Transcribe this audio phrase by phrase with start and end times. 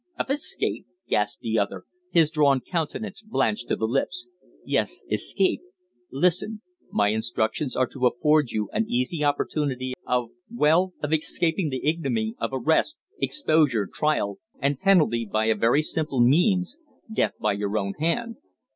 [0.17, 4.27] "Of escape!" gasped the other, his drawn countenance blanched to the lips.
[4.65, 5.61] "Yes, escape.
[6.11, 6.63] Listen.
[6.91, 12.33] My instructions are to afford you an easy opportunity of well, of escaping the ignominy
[12.39, 16.79] of arrest, exposure, trial, and penalty, by a very simple means
[17.13, 18.37] death by your own hand."